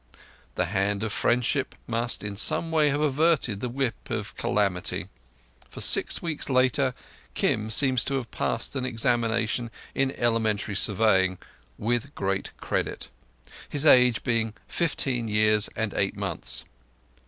The 0.55 0.65
Hand 0.65 1.03
of 1.03 1.13
Friendship 1.13 1.75
must 1.85 2.23
in 2.23 2.35
some 2.35 2.71
way 2.71 2.89
have 2.89 3.01
averted 3.01 3.59
the 3.59 3.69
Whip 3.69 4.09
of 4.09 4.35
Calamity, 4.35 5.09
for 5.69 5.79
six 5.79 6.23
weeks 6.23 6.49
later 6.49 6.95
Kim 7.35 7.69
seems 7.69 8.03
to 8.05 8.15
have 8.15 8.31
passed 8.31 8.75
an 8.75 8.83
examination 8.83 9.69
in 9.93 10.09
elementary 10.17 10.73
surveying 10.75 11.37
"with 11.77 12.15
great 12.15 12.49
credit", 12.57 13.09
his 13.69 13.85
age 13.85 14.23
being 14.23 14.55
fifteen 14.67 15.27
years 15.27 15.69
and 15.75 15.93
eight 15.93 16.17
months. 16.17 16.65